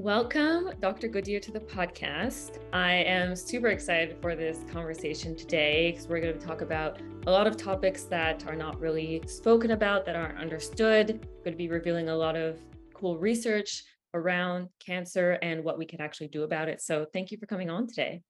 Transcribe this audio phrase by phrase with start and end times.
[0.00, 1.08] Welcome, Dr.
[1.08, 2.58] Goodyear, to the podcast.
[2.72, 7.30] I am super excited for this conversation today because we're going to talk about a
[7.30, 11.20] lot of topics that are not really spoken about, that aren't understood.
[11.20, 12.58] We're going to be revealing a lot of
[12.94, 13.84] cool research
[14.14, 16.80] around cancer and what we can actually do about it.
[16.80, 18.22] So, thank you for coming on today.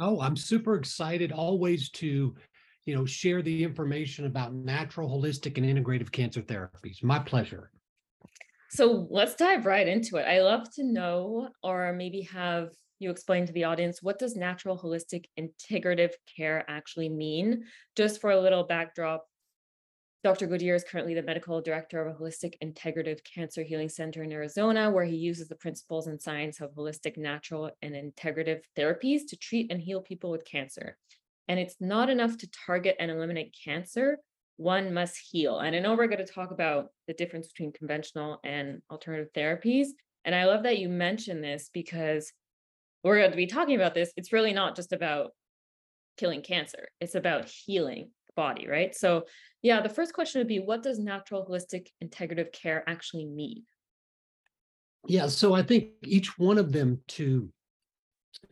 [0.00, 2.36] Oh, I'm super excited always to,
[2.84, 7.02] you know, share the information about natural, holistic, and integrative cancer therapies.
[7.02, 7.70] My pleasure.
[8.70, 10.22] So let's dive right into it.
[10.22, 12.70] I love to know, or maybe have
[13.00, 17.64] you explain to the audience, what does natural, holistic, integrative care actually mean?
[17.96, 19.26] Just for a little backdrop,
[20.22, 20.46] Dr.
[20.46, 24.90] Goodyear is currently the medical director of a holistic integrative cancer healing center in Arizona,
[24.90, 29.72] where he uses the principles and science of holistic, natural, and integrative therapies to treat
[29.72, 30.98] and heal people with cancer.
[31.48, 34.18] And it's not enough to target and eliminate cancer,
[34.60, 35.58] one must heal.
[35.60, 39.86] And I know we're going to talk about the difference between conventional and alternative therapies.
[40.26, 42.30] And I love that you mentioned this because
[43.02, 44.12] we're going to be talking about this.
[44.18, 45.30] It's really not just about
[46.18, 48.94] killing cancer, it's about healing the body, right?
[48.94, 49.24] So,
[49.62, 53.62] yeah, the first question would be what does natural, holistic, integrative care actually mean?
[55.06, 57.50] Yeah, so I think each one of them to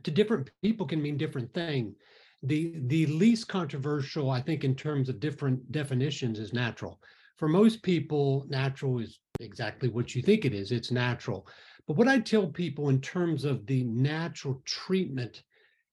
[0.04, 1.94] to different people can mean different thing
[2.42, 7.00] the the least controversial i think in terms of different definitions is natural.
[7.36, 10.72] For most people natural is exactly what you think it is.
[10.72, 11.46] It's natural.
[11.86, 15.42] But what i tell people in terms of the natural treatment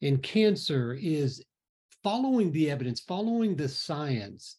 [0.02, 1.44] in cancer is
[2.04, 4.58] following the evidence following the science.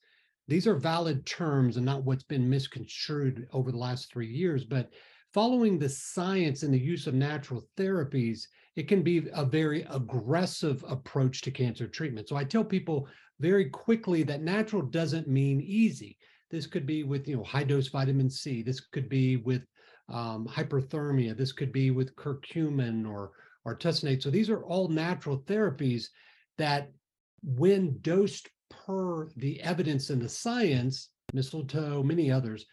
[0.48, 4.91] These are valid terms and not what's been misconstrued over the last three years but
[5.33, 10.84] following the science and the use of natural therapies it can be a very aggressive
[10.86, 12.28] approach to cancer treatment.
[12.28, 13.08] So I tell people
[13.41, 16.16] very quickly that natural doesn't mean easy.
[16.50, 18.62] This could be with you know high dose vitamin C.
[18.62, 19.62] This could be with
[20.08, 21.36] um, hyperthermia.
[21.36, 23.32] This could be with curcumin or
[23.66, 24.22] or artesunate.
[24.22, 26.04] So these are all natural therapies
[26.56, 26.91] that,
[27.42, 32.65] when dosed per the evidence and the science, mistletoe, many others,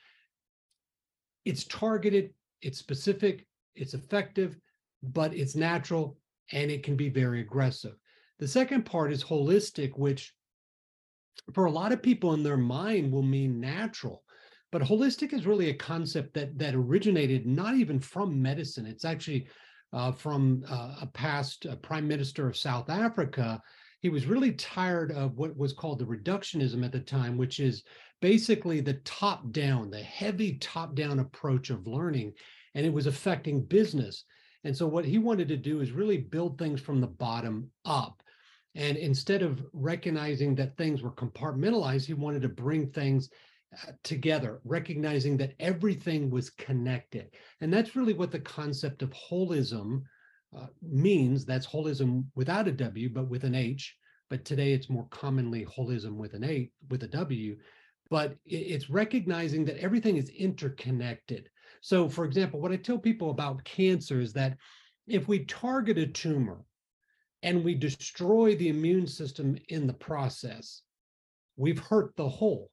[1.46, 4.56] it's targeted, it's specific, it's effective,
[5.04, 6.18] but it's natural
[6.52, 7.94] and it can be very aggressive.
[8.40, 10.34] The second part is holistic, which
[11.54, 14.24] for a lot of people in their mind will mean natural.
[14.72, 18.86] But holistic is really a concept that that originated not even from medicine.
[18.86, 19.48] It's actually
[19.92, 23.62] uh, from uh, a past uh, prime minister of South Africa.
[24.00, 27.84] He was really tired of what was called the reductionism at the time, which is
[28.20, 32.34] basically the top down, the heavy top down approach of learning.
[32.74, 34.26] And it was affecting business.
[34.64, 38.24] And so what he wanted to do is really build things from the bottom up.
[38.76, 43.30] And instead of recognizing that things were compartmentalized, he wanted to bring things
[43.74, 47.36] uh, together, recognizing that everything was connected.
[47.62, 50.04] And that's really what the concept of holism
[50.58, 51.46] uh, means.
[51.46, 53.96] That's holism without a W, but with an H.
[54.30, 57.58] But today it's more commonly holism with an A, with a W.
[58.10, 61.50] But it's recognizing that everything is interconnected.
[61.84, 64.58] So, for example, what I tell people about cancer is that
[65.06, 66.64] if we target a tumor
[67.42, 70.84] and we destroy the immune system in the process,
[71.58, 72.72] we've hurt the whole,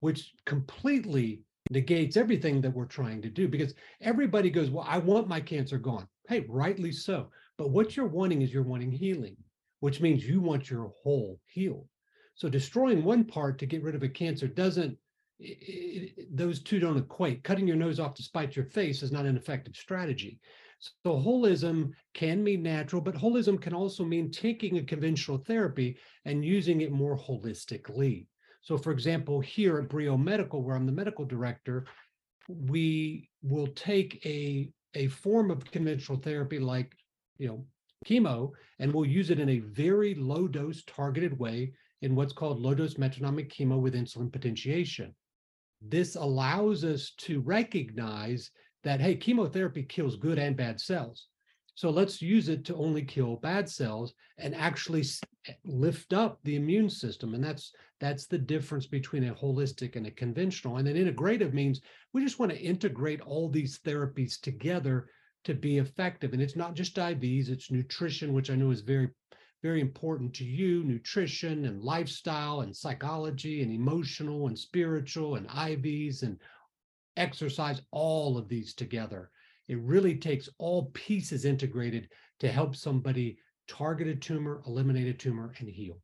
[0.00, 5.28] which completely negates everything that we're trying to do because everybody goes, Well, I want
[5.28, 6.08] my cancer gone.
[6.26, 7.28] Hey, rightly so.
[7.58, 9.36] But what you're wanting is you're wanting healing,
[9.80, 11.86] which means you want your whole healed.
[12.34, 14.96] So destroying one part to get rid of a cancer doesn't
[15.40, 17.44] it, it, those two don't equate.
[17.44, 20.40] Cutting your nose off to spite your face is not an effective strategy.
[20.80, 26.44] So holism can mean natural, but holism can also mean taking a conventional therapy and
[26.44, 28.26] using it more holistically.
[28.60, 31.86] So, for example, here at Brio Medical, where I'm the medical director,
[32.48, 36.94] we will take a a form of conventional therapy like
[37.38, 37.66] you know
[38.06, 41.72] chemo, and we'll use it in a very low dose targeted way
[42.02, 45.14] in what's called low dose metronomic chemo with insulin potentiation
[45.80, 48.50] this allows us to recognize
[48.84, 51.26] that, hey, chemotherapy kills good and bad cells.
[51.74, 55.04] So let's use it to only kill bad cells and actually
[55.46, 57.34] eh, lift up the immune system.
[57.34, 60.76] And that's that's the difference between a holistic and a conventional.
[60.76, 61.80] And then integrative means
[62.12, 65.08] we just want to integrate all these therapies together
[65.44, 66.32] to be effective.
[66.32, 69.10] And it's not just IVs, it's nutrition, which I know is very
[69.62, 76.22] very important to you nutrition and lifestyle and psychology and emotional and spiritual and IVs
[76.22, 76.38] and
[77.16, 79.30] exercise, all of these together.
[79.66, 82.08] It really takes all pieces integrated
[82.40, 85.98] to help somebody target a tumor, eliminate a tumor, and heal.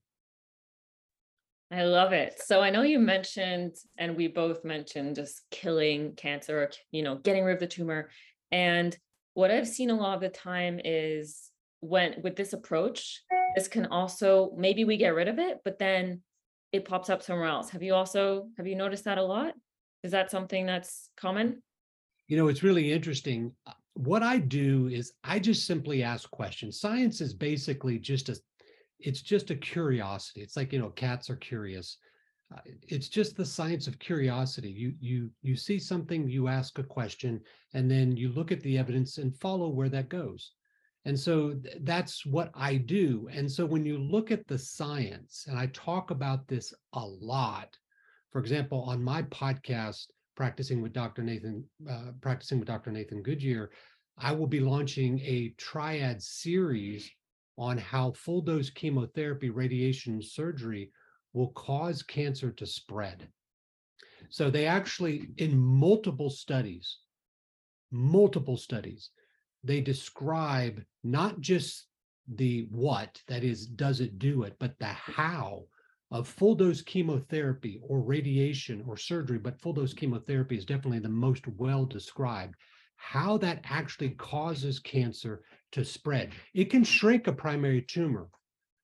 [1.71, 2.41] I love it.
[2.45, 7.17] So I know you mentioned, and we both mentioned just killing cancer, or, you know,
[7.17, 8.11] getting rid of the tumor.
[8.53, 8.97] And
[9.33, 11.51] what I've seen a lot of the time is
[11.85, 13.23] when with this approach,
[13.55, 16.23] this can also maybe we get rid of it, but then
[16.73, 17.71] it pops up somewhere else.
[17.71, 19.55] Have you also have you noticed that a lot?
[20.03, 21.63] Is that something that's common?
[22.27, 23.53] You know, it's really interesting.
[23.67, 26.81] Uh, what I do is I just simply ask questions.
[26.81, 28.37] Science is basically just a
[28.99, 30.41] it's just a curiosity.
[30.41, 31.99] It's like, you know, cats are curious.
[32.55, 34.71] Uh, it's just the science of curiosity.
[34.71, 37.41] You you you see something, you ask a question,
[37.75, 40.53] and then you look at the evidence and follow where that goes.
[41.05, 43.29] And so th- that's what I do.
[43.31, 47.77] And so when you look at the science, and I talk about this a lot,
[48.31, 51.23] for example, on my podcast, practicing with Dr.
[51.23, 52.91] Nathan, uh, practicing with Dr.
[52.91, 53.71] Nathan Goodyear,
[54.19, 57.11] I will be launching a triad series
[57.59, 60.91] on how full dose chemotherapy, radiation, surgery
[61.33, 63.29] will cause cancer to spread.
[64.31, 66.99] So they actually, in multiple studies,
[67.91, 69.11] multiple studies,
[69.65, 71.87] they describe not just
[72.37, 75.65] the what, that is, does it do it, but the how
[76.11, 81.09] of full dose chemotherapy or radiation or surgery, but full dose chemotherapy is definitely the
[81.09, 82.55] most well described.
[82.97, 86.33] How that actually causes cancer to spread.
[86.55, 88.29] It can shrink a primary tumor,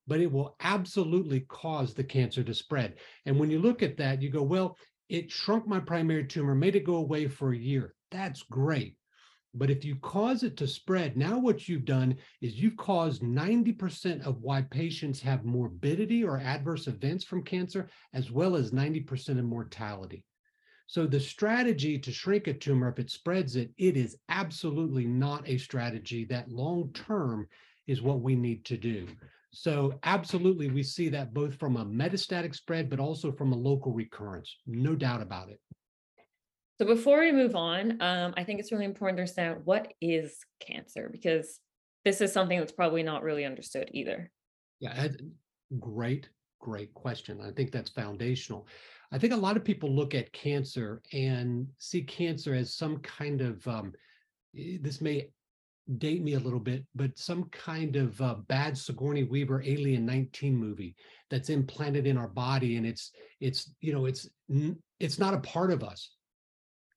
[0.07, 2.95] but it will absolutely cause the cancer to spread.
[3.25, 4.77] And when you look at that, you go, well,
[5.09, 7.93] it shrunk my primary tumor, made it go away for a year.
[8.11, 8.95] That's great.
[9.53, 14.25] But if you cause it to spread, now what you've done is you've caused 90%
[14.25, 19.45] of why patients have morbidity or adverse events from cancer, as well as 90% of
[19.45, 20.23] mortality.
[20.87, 25.47] So the strategy to shrink a tumor, if it spreads it, it is absolutely not
[25.47, 27.47] a strategy that long term
[27.87, 29.07] is what we need to do.
[29.51, 33.91] So absolutely, we see that both from a metastatic spread, but also from a local
[33.91, 34.55] recurrence.
[34.65, 35.59] No doubt about it.
[36.81, 40.39] So before we move on, um, I think it's really important to understand what is
[40.59, 41.59] cancer because
[42.05, 44.31] this is something that's probably not really understood either.
[44.79, 45.09] Yeah,
[45.79, 46.27] great,
[46.59, 47.39] great question.
[47.39, 48.65] I think that's foundational.
[49.11, 53.41] I think a lot of people look at cancer and see cancer as some kind
[53.41, 53.93] of um,
[54.57, 55.29] eh, this may
[55.99, 60.55] date me a little bit, but some kind of uh, bad Sigourney Weaver Alien 19
[60.55, 60.95] movie
[61.29, 64.27] that's implanted in our body, and it's it's you know it's
[64.99, 66.15] it's not a part of us.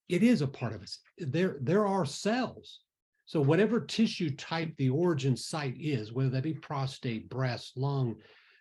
[0.08, 0.98] It is a part of us.
[1.18, 2.80] There there are cells.
[3.26, 8.16] So whatever tissue type the origin site is, whether that be prostate, breast, lung,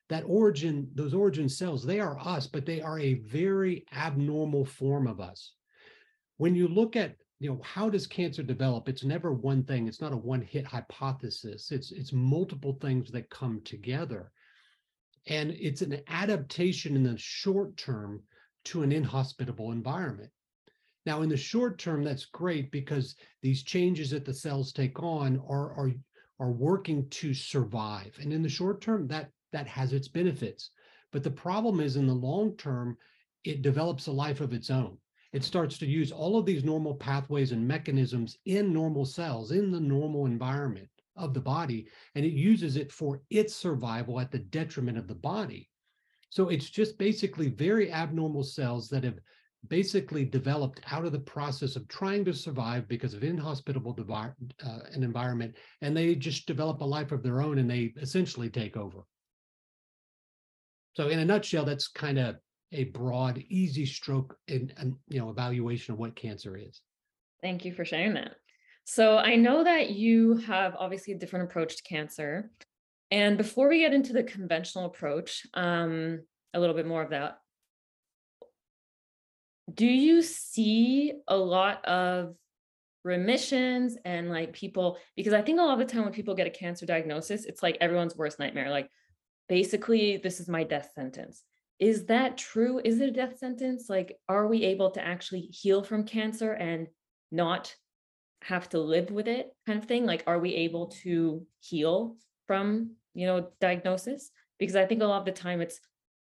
[0.10, 5.06] that origin, those origin cells, they are us, but they are a very abnormal form
[5.08, 5.54] of us.
[6.38, 8.88] When you look at, you know, how does cancer develop?
[8.88, 9.88] It's never one thing.
[9.88, 11.72] It's not a one-hit hypothesis.
[11.72, 14.32] It's it's multiple things that come together.
[15.28, 18.22] And it's an adaptation in the short term
[18.66, 20.32] to an inhospitable environment.
[21.06, 25.42] Now, in the short term, that's great because these changes that the cells take on
[25.50, 25.92] are, are,
[26.40, 28.18] are working to survive.
[28.22, 30.72] And in the short term, that that has its benefits.
[31.12, 32.98] But the problem is in the long term,
[33.44, 34.98] it develops a life of its own.
[35.32, 39.72] It starts to use all of these normal pathways and mechanisms in normal cells, in
[39.72, 44.40] the normal environment of the body, and it uses it for its survival at the
[44.40, 45.70] detriment of the body.
[46.30, 49.20] So it's just basically very abnormal cells that have
[49.68, 55.04] basically developed out of the process of trying to survive because of inhospitable uh, an
[55.04, 59.06] environment, and they just develop a life of their own and they essentially take over.
[60.96, 62.36] So in a nutshell, that's kind of
[62.72, 64.72] a broad, easy stroke in,
[65.08, 66.82] you know evaluation of what cancer is.
[67.42, 68.36] Thank you for sharing that.
[68.86, 72.52] So I know that you have obviously a different approach to cancer.
[73.12, 76.22] And before we get into the conventional approach, um,
[76.54, 77.38] a little bit more of that,
[79.72, 82.36] do you see a lot of
[83.04, 86.48] remissions and like people because i think a lot of the time when people get
[86.48, 88.90] a cancer diagnosis it's like everyone's worst nightmare like
[89.50, 91.44] basically this is my death sentence.
[91.80, 92.82] Is that true?
[92.84, 93.90] Is it a death sentence?
[93.90, 96.88] Like are we able to actually heal from cancer and
[97.32, 97.76] not
[98.44, 100.06] have to live with it kind of thing?
[100.06, 102.18] Like are we able to heal
[102.48, 104.32] from you know diagnosis?
[104.60, 105.80] Because i think a lot of the time it's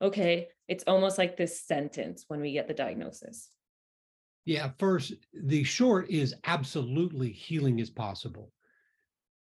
[0.01, 3.49] okay it's almost like this sentence when we get the diagnosis
[4.45, 8.51] yeah first the short is absolutely healing is possible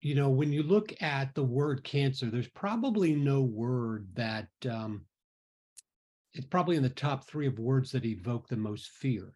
[0.00, 5.04] you know, when you look at the word cancer, there's probably no word that um,
[6.34, 9.32] it's probably in the top three of words that evoke the most fear.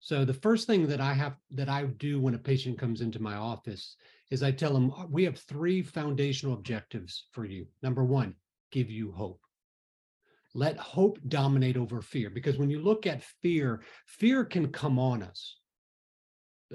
[0.00, 3.22] So the first thing that I have that I do when a patient comes into
[3.22, 3.96] my office
[4.30, 7.66] is I tell them uh, we have three foundational objectives for you.
[7.82, 8.34] Number one,
[8.72, 9.40] give you hope.
[10.58, 15.22] Let hope dominate over fear because when you look at fear, fear can come on
[15.22, 15.56] us.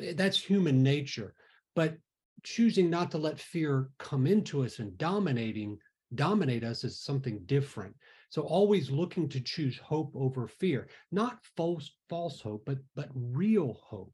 [0.02, 1.34] Eh, that's human nature.
[1.76, 1.98] But
[2.44, 5.80] choosing not to let fear come into us and dominating
[6.16, 7.94] dominate us is something different.
[8.30, 13.82] So always looking to choose hope over fear, not false false hope, but but real
[13.86, 14.14] hope.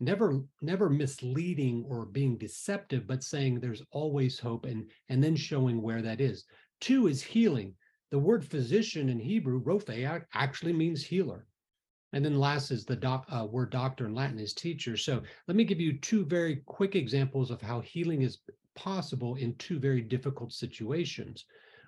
[0.00, 5.82] Never never misleading or being deceptive, but saying there's always hope and and then showing
[5.82, 6.46] where that is.
[6.80, 7.74] Two is healing.
[8.10, 11.46] The word physician in Hebrew, rophe, actually means healer.
[12.12, 14.96] And then last is the doc, uh, word doctor in Latin is teacher.
[14.96, 18.38] So let me give you two very quick examples of how healing is
[18.74, 21.44] possible in two very difficult situations.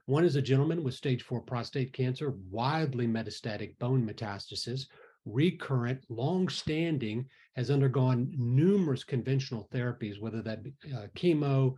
[0.06, 4.86] One is a gentleman with stage four prostate cancer, widely metastatic bone metastasis,
[5.24, 11.74] recurrent, long-standing, has undergone numerous conventional therapies, whether that be uh, chemo,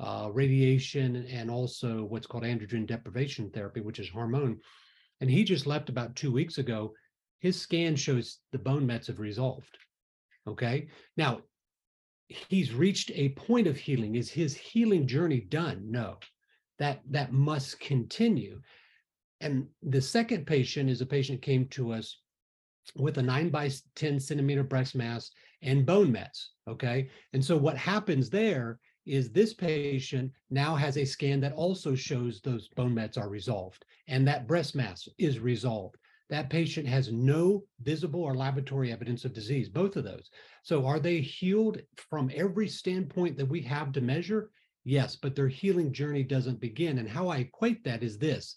[0.00, 4.58] uh, radiation, and also what's called androgen deprivation therapy, which is hormone.
[5.20, 6.92] And he just left about two weeks ago.
[7.40, 9.78] His scan shows the bone mets have resolved.
[10.46, 10.88] Okay.
[11.16, 11.40] Now,
[12.28, 14.14] he's reached a point of healing.
[14.14, 15.90] Is his healing journey done?
[15.90, 16.18] No,
[16.78, 18.60] that that must continue.
[19.40, 22.20] And the second patient is a patient came to us
[22.96, 25.30] with a nine by 10 centimeter breast mass
[25.62, 26.52] and bone mets.
[26.68, 27.08] Okay.
[27.32, 28.78] And so what happens there
[29.08, 33.84] is this patient now has a scan that also shows those bone mets are resolved
[34.06, 35.96] and that breast mass is resolved
[36.30, 40.30] that patient has no visible or laboratory evidence of disease, both of those.
[40.62, 44.50] So are they healed from every standpoint that we have to measure?
[44.84, 46.98] Yes, but their healing journey doesn't begin.
[46.98, 48.56] And how I equate that is this.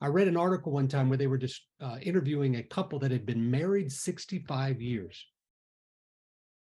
[0.00, 3.10] I read an article one time where they were just uh, interviewing a couple that
[3.10, 5.24] had been married 65 years.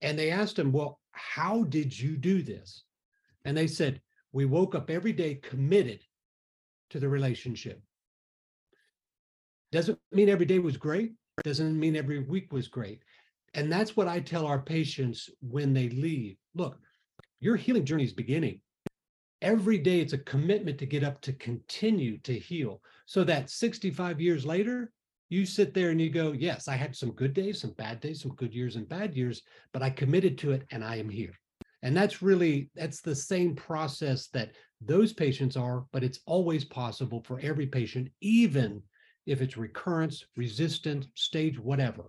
[0.01, 2.83] And they asked him, Well, how did you do this?
[3.45, 4.01] And they said,
[4.33, 6.01] We woke up every day committed
[6.89, 7.81] to the relationship.
[9.71, 11.13] Doesn't mean every day was great.
[11.43, 13.01] Doesn't mean every week was great.
[13.53, 16.37] And that's what I tell our patients when they leave.
[16.55, 16.77] Look,
[17.39, 18.61] your healing journey is beginning.
[19.41, 24.19] Every day it's a commitment to get up to continue to heal so that 65
[24.19, 24.91] years later,
[25.29, 28.21] you sit there and you go, Yes, I had some good days, some bad days,
[28.21, 31.33] some good years and bad years, but I committed to it and I am here.
[31.85, 37.21] And that's really that's the same process that those patients are, but it's always possible
[37.23, 38.81] for every patient, even
[39.27, 42.05] if it's recurrence, resistant, stage, whatever.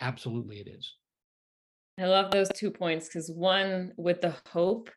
[0.00, 0.94] Absolutely it is.
[2.00, 4.88] I love those two points because one with the hope,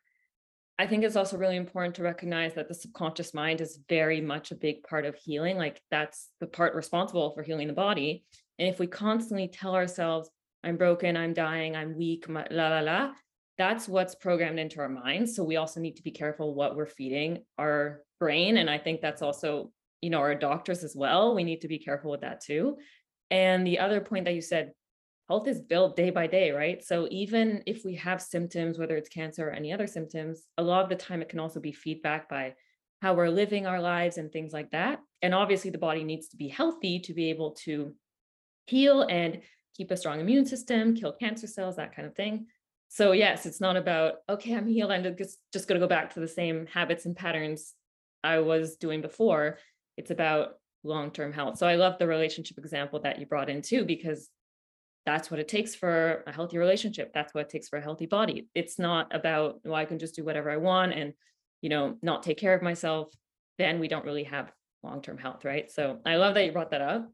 [0.78, 4.50] I think it's also really important to recognize that the subconscious mind is very much
[4.50, 5.58] a big part of healing.
[5.58, 8.24] Like that's the part responsible for healing the body.
[8.58, 10.30] And if we constantly tell ourselves,
[10.64, 13.12] I'm broken, I'm dying, I'm weak, la la la,
[13.58, 15.34] that's what's programmed into our minds.
[15.34, 18.58] So we also need to be careful what we're feeding our brain.
[18.58, 21.34] And I think that's also you know, our doctors as well.
[21.34, 22.76] We need to be careful with that too.
[23.30, 24.72] And the other point that you said,
[25.28, 26.84] health is built day by day, right?
[26.84, 30.84] So even if we have symptoms, whether it's cancer or any other symptoms, a lot
[30.84, 32.54] of the time it can also be feedback by
[33.02, 35.00] how we're living our lives and things like that.
[35.22, 37.94] And obviously, the body needs to be healthy to be able to
[38.66, 39.40] heal and
[39.76, 42.46] keep a strong immune system, kill cancer cells, that kind of thing.
[42.88, 44.92] So, yes, it's not about, okay, I'm healed.
[44.92, 47.74] I'm just, just going to go back to the same habits and patterns
[48.24, 49.58] I was doing before
[49.96, 51.58] it's about long-term health.
[51.58, 54.28] So I love the relationship example that you brought in too, because
[55.04, 57.12] that's what it takes for a healthy relationship.
[57.12, 58.48] That's what it takes for a healthy body.
[58.54, 61.12] It's not about, well, I can just do whatever I want and,
[61.62, 63.12] you know, not take care of myself.
[63.58, 64.52] Then we don't really have
[64.82, 65.70] long-term health, right?
[65.70, 67.10] So I love that you brought that up.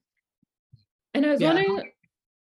[1.15, 1.91] And I was yeah, wondering.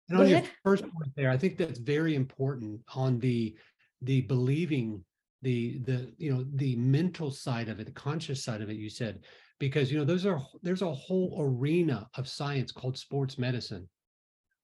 [0.10, 3.56] And on your first point there, I think that's very important on the
[4.02, 5.04] the believing
[5.42, 8.90] the the you know the mental side of it the conscious side of it you
[8.90, 9.20] said
[9.60, 13.88] because you know those are there's a whole arena of science called sports medicine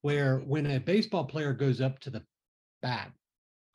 [0.01, 2.23] where when a baseball player goes up to the
[2.81, 3.11] bat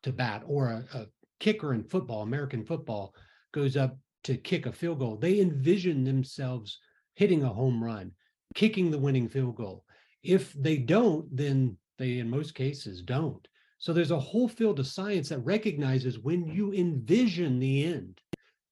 [0.03, 1.07] to bat or a, a
[1.39, 3.15] kicker in football american football
[3.53, 6.81] goes up to kick a field goal they envision themselves
[7.15, 8.11] hitting a home run
[8.55, 9.85] kicking the winning field goal
[10.23, 13.47] if they don't then they in most cases don't
[13.79, 18.21] so there's a whole field of science that recognizes when you envision the end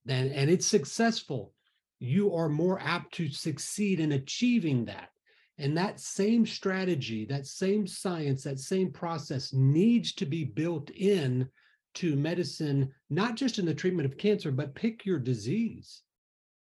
[0.05, 1.53] then and it's successful
[1.99, 5.09] you are more apt to succeed in achieving that.
[5.57, 11.49] And that same strategy, that same science, that same process needs to be built in
[11.95, 16.03] to medicine, not just in the treatment of cancer, but pick your disease.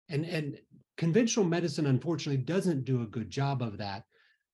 [0.08, 0.58] And, and
[0.96, 4.04] conventional medicine, unfortunately, doesn't do a good job of that,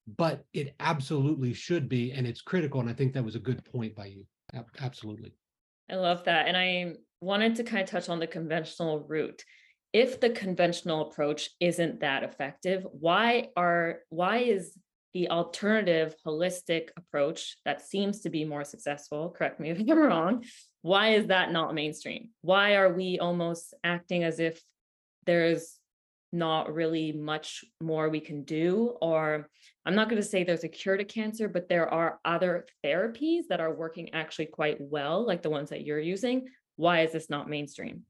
[0.06, 2.12] but it absolutely should be.
[2.12, 2.80] And it's critical.
[2.80, 4.24] And I think that was a good point by you.
[4.80, 5.32] Absolutely.
[5.90, 6.48] I love that.
[6.48, 9.42] And I wanted to kind of touch on the conventional route
[9.92, 14.74] if the conventional approach isn't that effective why are why is
[15.14, 20.44] the alternative holistic approach that seems to be more successful, correct me if I'm wrong,
[20.80, 22.30] why is that not mainstream?
[22.40, 24.62] Why are we almost acting as if
[25.26, 25.78] there's
[26.32, 28.96] not really much more we can do?
[29.00, 29.48] Or
[29.84, 33.42] I'm not going to say there's a cure to cancer, but there are other therapies
[33.48, 36.46] that are working actually quite well, like the ones that you're using.
[36.76, 38.04] Why is this not mainstream?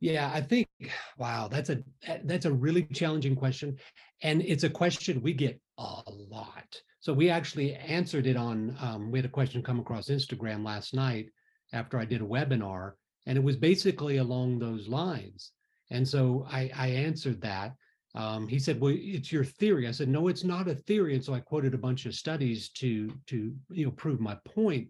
[0.00, 0.66] Yeah, I think
[1.16, 1.78] wow, that's a
[2.24, 3.78] that's a really challenging question
[4.22, 6.82] and it's a question we get a lot.
[7.00, 10.92] So we actually answered it on um, we had a question come across Instagram last
[10.92, 11.26] night
[11.72, 12.92] after I did a webinar
[13.26, 15.52] and it was basically along those lines.
[15.92, 17.74] And so I, I answered that.
[18.14, 21.24] Um, he said, "Well, it's your theory." I said, "No, it's not a theory." And
[21.24, 24.88] so I quoted a bunch of studies to to you know prove my point.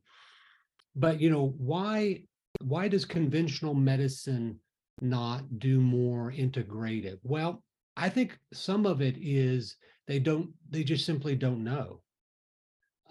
[0.96, 2.24] But you know why
[2.60, 4.58] why does conventional medicine
[5.00, 7.18] not do more integrative?
[7.22, 7.62] Well,
[7.96, 12.00] I think some of it is they don't, they just simply don't know.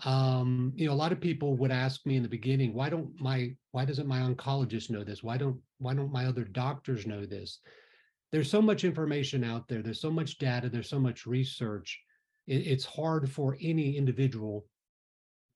[0.04, 3.20] Um, you know, a lot of people would ask me in the beginning, why don't
[3.20, 5.22] my, why doesn't my oncologist know this?
[5.22, 7.60] Why don't, why don't my other doctors know this?
[8.32, 9.82] There's so much information out there.
[9.82, 10.70] There's so much data.
[10.70, 12.00] There's so much research.
[12.48, 14.66] It, it's hard for any individual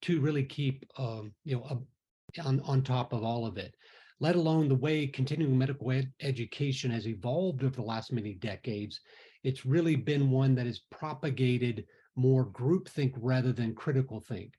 [0.03, 3.73] to really keep, um, you know, a, on, on top of all of it
[4.19, 9.01] let alone the way continuing medical ed- education has evolved over the last many decades.
[9.43, 14.53] It's really been one that has propagated more groupthink rather than critical think,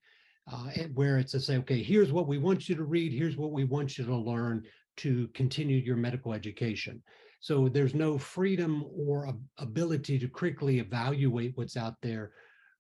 [0.52, 3.52] uh, where it's to say, okay, here's what we want you to read, here's what
[3.52, 4.62] we want you to learn
[4.98, 7.02] to continue your medical education.
[7.46, 12.32] So there's no freedom or ability to critically evaluate what's out there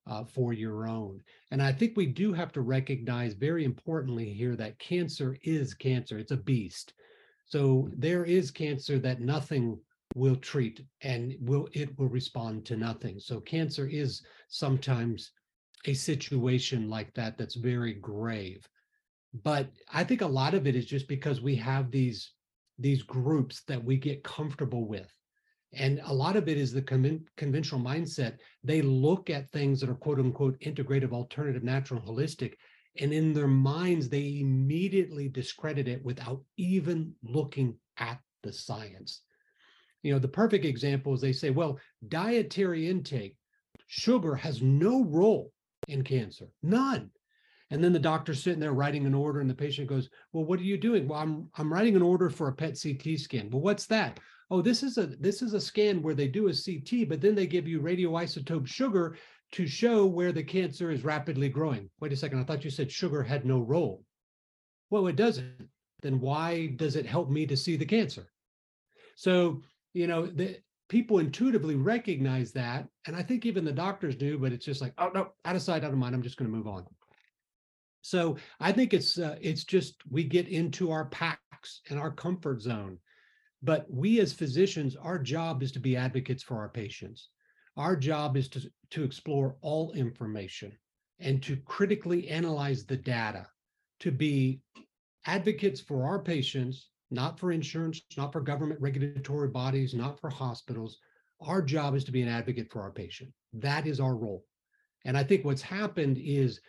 [0.08, 1.20] uh, for your own.
[1.52, 6.18] And I think we do have to recognize very importantly here that cancer is cancer.
[6.18, 6.94] It's a beast.
[7.44, 9.78] So there is cancer that nothing
[10.16, 13.20] will treat and will it will respond to nothing.
[13.20, 15.30] So cancer is sometimes
[15.84, 18.68] a situation like that that's very grave.
[19.44, 22.32] But I think a lot of it is just because we have these
[22.78, 25.12] these groups that we get comfortable with
[25.72, 28.38] and a lot of it is the con- conventional mindset.
[28.64, 32.54] They look at things that are quote unquote integrative, alternative, natural, holistic,
[32.98, 39.22] and in their minds, they immediately discredit it without even looking at the science.
[40.02, 43.36] You know, the perfect example is they say, well, dietary intake,
[43.86, 45.52] sugar has no role
[45.88, 47.10] in cancer, none.
[47.70, 50.60] And then the doctor's sitting there writing an order, and the patient goes, Well, what
[50.60, 51.08] are you doing?
[51.08, 53.50] Well, I'm I'm writing an order for a PET CT scan.
[53.50, 54.20] Well, what's that?
[54.50, 57.34] oh, this is a this is a scan where they do a CT, but then
[57.34, 59.16] they give you radioisotope sugar
[59.52, 61.88] to show where the cancer is rapidly growing.
[62.00, 64.04] Wait a second, I thought you said sugar had no role.
[64.90, 65.68] Well, it doesn't.
[66.02, 68.30] Then why does it help me to see the cancer?
[69.16, 69.62] So,
[69.94, 72.86] you know, the people intuitively recognize that.
[73.06, 75.62] And I think even the doctors do, but it's just like, oh no, out of
[75.62, 76.14] sight, out of mind.
[76.14, 76.84] I'm just going to move on.
[78.06, 82.60] So I think it's uh, it's just we get into our packs and our comfort
[82.62, 82.98] zone
[83.62, 87.30] but we as physicians, our job is to be advocates for our patients.
[87.76, 90.72] Our job is to, to explore all information
[91.18, 93.46] and to critically analyze the data,
[94.00, 94.60] to be
[95.26, 100.98] advocates for our patients, not for insurance, not for government regulatory bodies, not for hospitals.
[101.40, 103.32] Our job is to be an advocate for our patient.
[103.52, 104.44] That is our role.
[105.04, 106.60] And I think what's happened is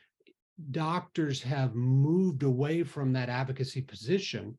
[0.72, 4.58] doctors have moved away from that advocacy position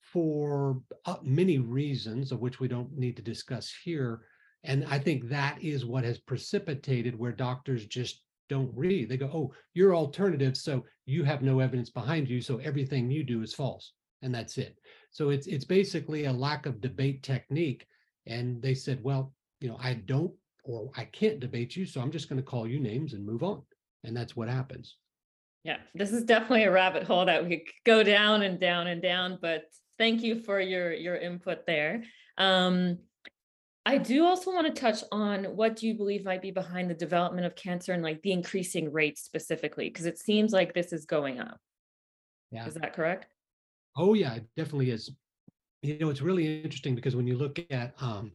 [0.00, 4.22] for uh, many reasons of which we don't need to discuss here.
[4.64, 9.08] And I think that is what has precipitated where doctors just don't read.
[9.08, 13.22] They go, oh, you're alternative, so you have no evidence behind you, so everything you
[13.22, 14.78] do is false, and that's it.
[15.10, 17.86] So it's it's basically a lack of debate technique.
[18.26, 20.32] And they said, well, you know, I don't
[20.64, 23.42] or I can't debate you, so I'm just going to call you names and move
[23.42, 23.62] on.
[24.08, 24.96] And that's what happens.
[25.64, 29.02] Yeah, this is definitely a rabbit hole that we could go down and down and
[29.02, 29.64] down, but
[29.98, 32.04] thank you for your your input there.
[32.38, 32.98] Um,
[33.84, 36.94] I do also want to touch on what do you believe might be behind the
[36.94, 41.04] development of cancer and like the increasing rates specifically, because it seems like this is
[41.04, 41.58] going up.
[42.50, 42.66] Yeah.
[42.66, 43.26] Is that correct?
[43.96, 45.10] Oh yeah, it definitely is.
[45.82, 48.32] You know, it's really interesting because when you look at um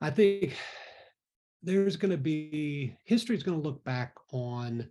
[0.00, 0.54] I think
[1.66, 4.88] there's going to be history is going to look back on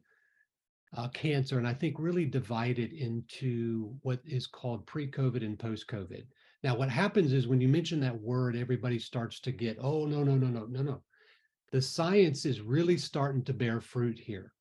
[0.95, 6.25] uh, cancer, and I think really divided into what is called pre-COVID and post-COVID.
[6.63, 10.23] Now, what happens is when you mention that word, everybody starts to get, oh, no,
[10.23, 11.01] no, no, no, no, no.
[11.71, 14.51] The science is really starting to bear fruit here.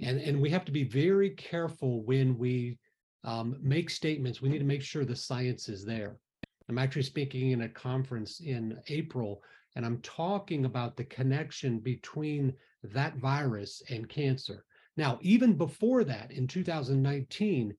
[0.00, 2.78] And, and we have to be very careful when we
[3.24, 4.40] um, make statements.
[4.40, 6.16] We need to make sure the science is there.
[6.68, 9.42] I'm actually speaking in a conference in April,
[9.76, 14.64] And I'm talking about the connection between that virus and cancer.
[14.96, 17.76] Now, even before that, in 2019,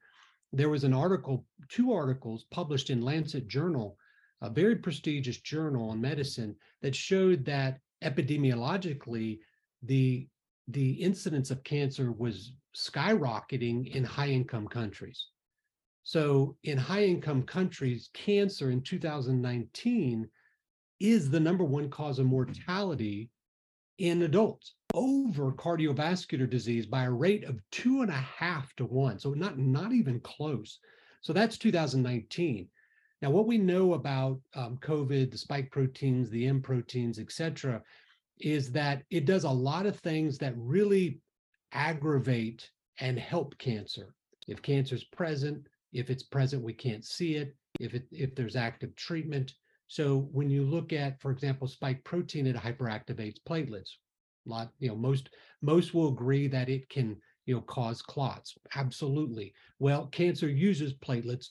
[0.53, 3.97] there was an article, two articles published in Lancet Journal,
[4.41, 9.39] a very prestigious journal on medicine, that showed that epidemiologically,
[9.81, 10.27] the
[10.69, 15.27] the incidence of cancer was skyrocketing in high income countries.
[16.03, 20.29] So, in high income countries, cancer in 2019
[20.99, 23.29] is the number one cause of mortality
[23.97, 29.19] in adults over cardiovascular disease by a rate of two and a half to one.
[29.19, 30.79] So, not, not even close.
[31.21, 32.67] So, that's 2019.
[33.21, 37.81] Now, what we know about um, COVID, the spike proteins, the M proteins, et cetera,
[38.39, 41.19] is that it does a lot of things that really
[41.71, 44.13] aggravate and help cancer.
[44.47, 47.55] If cancer is present, if it's present, we can't see it.
[47.79, 49.53] If it if there's active treatment.
[49.87, 53.91] So when you look at, for example, spike protein, it hyperactivates platelets.
[54.45, 55.29] A lot, you know, most
[55.61, 58.57] most will agree that it can, you know, cause clots.
[58.75, 59.53] Absolutely.
[59.79, 61.47] Well, cancer uses platelets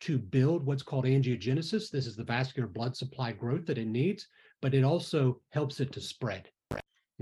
[0.00, 1.90] to build what's called angiogenesis.
[1.90, 4.26] This is the vascular blood supply growth that it needs
[4.62, 6.48] but it also helps it to spread.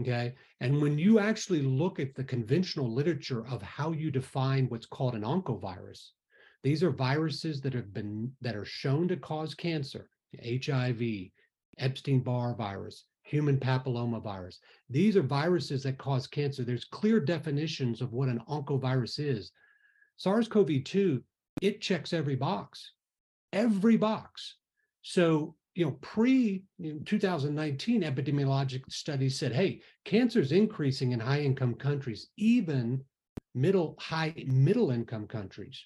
[0.01, 0.35] Okay.
[0.61, 5.15] And when you actually look at the conventional literature of how you define what's called
[5.15, 6.11] an oncovirus,
[6.63, 10.09] these are viruses that have been that are shown to cause cancer,
[10.43, 11.31] HIV,
[11.79, 14.61] Epstein-Barr virus, human papilloma virus.
[14.91, 16.63] These are viruses that cause cancer.
[16.63, 19.53] There's clear definitions of what an oncovirus is.
[20.17, 21.23] SARS-CoV-2,
[21.61, 22.93] it checks every box,
[23.53, 24.57] every box.
[25.03, 26.63] So you know, pre
[27.05, 33.03] 2019 epidemiologic studies said, hey, cancer is increasing in high income countries, even
[33.55, 35.85] middle, high, middle income countries.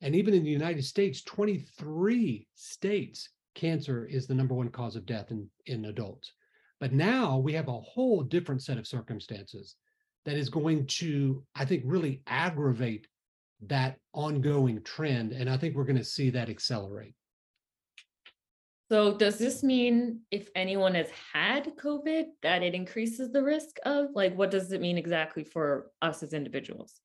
[0.00, 5.06] And even in the United States, 23 states, cancer is the number one cause of
[5.06, 6.32] death in, in adults.
[6.78, 9.76] But now we have a whole different set of circumstances
[10.24, 13.06] that is going to, I think, really aggravate
[13.66, 15.32] that ongoing trend.
[15.32, 17.14] And I think we're going to see that accelerate.
[18.90, 24.08] So does this mean if anyone has had COVID, that it increases the risk of
[24.14, 27.00] like what does it mean exactly for us as individuals?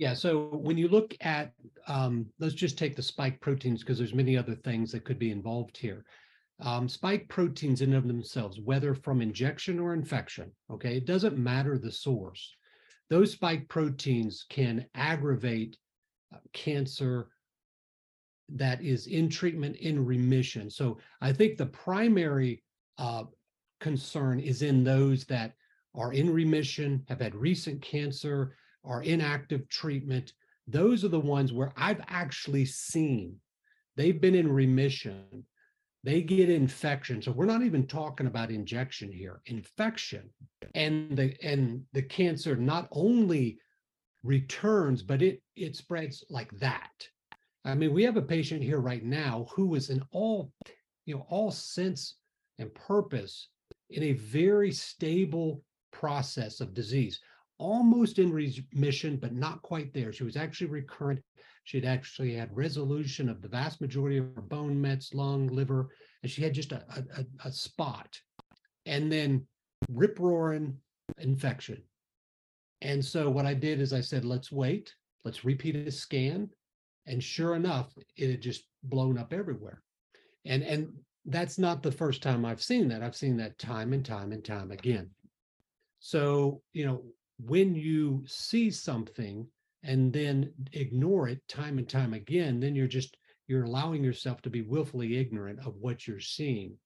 [0.00, 1.52] Yeah, so when you look at,
[1.86, 5.30] um, let's just take the spike proteins because there's many other things that could be
[5.30, 6.06] involved here.
[6.58, 11.76] Um, spike proteins in of themselves, whether from injection or infection, okay, it doesn't matter
[11.76, 12.56] the source.
[13.10, 15.76] Those spike proteins can aggravate
[16.34, 17.28] uh, cancer,
[18.48, 20.70] that is in treatment in remission.
[20.70, 22.62] So I think the primary
[22.96, 23.24] uh,
[23.80, 25.52] concern is in those that
[25.94, 30.32] are in remission, have had recent cancer, are in active treatment.
[30.66, 33.36] Those are the ones where I've actually seen
[33.96, 35.44] they've been in remission.
[36.02, 37.20] They get infection.
[37.20, 40.30] So we're not even talking about injection here, infection.
[40.74, 43.58] And the and the cancer not only
[44.22, 46.90] returns, but it it spreads like that.
[47.64, 50.50] I mean, we have a patient here right now who is in all,
[51.04, 52.16] you know, all sense
[52.58, 53.48] and purpose
[53.90, 55.62] in a very stable
[55.92, 57.20] process of disease,
[57.60, 60.12] almost in remission, but not quite there.
[60.12, 61.20] She was actually recurrent.
[61.64, 65.90] She'd actually had resolution of the vast majority of her bone mets, lung, liver,
[66.22, 66.82] and she had just a,
[67.16, 68.18] a, a spot.
[68.86, 69.46] And then
[69.90, 70.78] rip roaring
[71.18, 71.82] infection.
[72.80, 74.94] And so what I did is I said, let's wait,
[75.24, 76.48] let's repeat a scan
[77.06, 79.82] and sure enough, it had just blown up everywhere.
[80.44, 80.88] And and
[81.26, 83.02] that's not the first time I've seen that.
[83.02, 85.10] I've seen that time and time and time again.
[85.98, 87.02] So, you know,
[87.44, 89.46] when you see something
[89.82, 94.50] and then ignore it time and time again, then you're just you're allowing yourself to
[94.50, 96.76] be willfully ignorant of what you're seeing.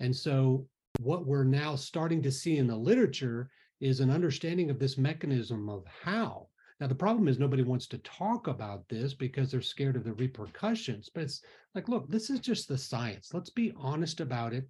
[0.00, 0.66] And so
[1.00, 5.68] what we're now starting to see in the literature is an understanding of this mechanism
[5.68, 6.48] of how
[6.80, 10.12] now, the problem is nobody wants to talk about this because they're scared of the
[10.12, 11.10] repercussions.
[11.12, 11.42] But it's
[11.74, 13.34] like, look, this is just the science.
[13.34, 14.68] Let's be honest about it.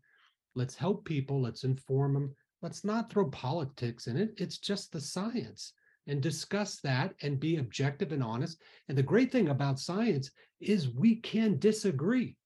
[0.54, 1.42] Let's help people.
[1.42, 2.34] Let's inform them.
[2.62, 4.34] Let's not throw politics in it.
[4.36, 5.72] It's just the science
[6.06, 8.60] and discuss that and be objective and honest.
[8.88, 12.36] And the great thing about science is we can disagree.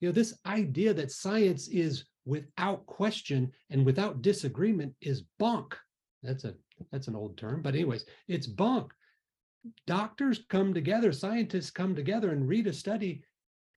[0.00, 5.76] You know, this idea that science is without question and without disagreement is bunk.
[6.22, 6.54] That's a
[6.92, 8.92] that's an old term, but anyways, it's bunk.
[9.86, 13.22] Doctors come together, scientists come together and read a study,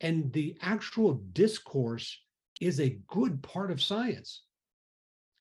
[0.02, 2.20] and the actual discourse
[2.60, 4.44] is a good part of science.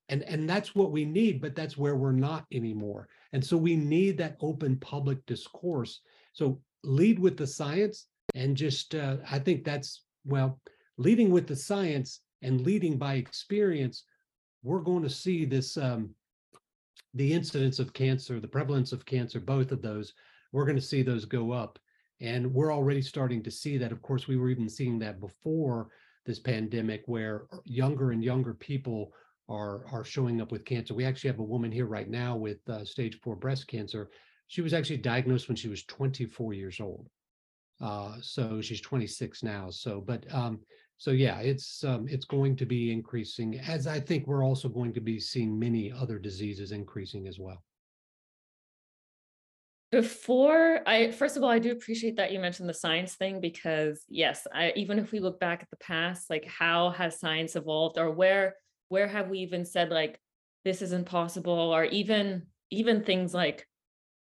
[0.09, 3.09] And, and that's what we need, but that's where we're not anymore.
[3.33, 6.01] And so we need that open public discourse.
[6.33, 10.61] So lead with the science and just, uh, I think that's, well,
[10.97, 14.05] leading with the science and leading by experience,
[14.63, 16.15] we're going to see this um,
[17.15, 20.15] the incidence of cancer, the prevalence of cancer, both of those,
[20.53, 21.79] we're going to see those go up.
[22.21, 23.93] And we're already starting to see that.
[23.93, 25.89] Of course, we were even seeing that before
[26.27, 29.13] this pandemic, where younger and younger people
[29.49, 30.95] are are showing up with cancer.
[30.95, 34.11] We actually have a woman here right now with uh, stage four breast cancer.
[34.49, 37.09] She was actually diagnosed when she was 24 years old.
[37.81, 39.71] Uh, so she's 26 now.
[39.71, 40.61] So, but um,
[40.97, 44.93] so yeah, it's um, it's going to be increasing, as I think we're also going
[44.95, 47.63] to be seeing many other diseases increasing as well.
[49.91, 54.05] Before I, first of all, I do appreciate that you mentioned the science thing because
[54.09, 57.97] yes, I, even if we look back at the past, like how has science evolved,
[57.97, 58.57] or where
[58.89, 60.21] where have we even said like
[60.65, 63.67] this isn't possible, or even even things like